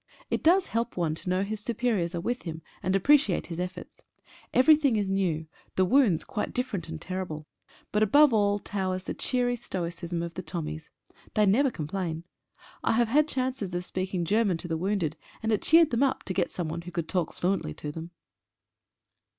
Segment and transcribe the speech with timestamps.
[0.31, 4.01] It does help one to know his superiors are with him, and appreciate his efforts.
[4.51, 7.45] Everything is new, the wounds quite different and terrible,
[7.91, 10.89] but above all towers the cheery stoicism of the Tommies.
[11.35, 12.23] They never complain.
[12.83, 16.01] I have had chances of speaking Ger man to the wounded, and it cheered them
[16.01, 18.09] up, to get someone who could talk fluently to them.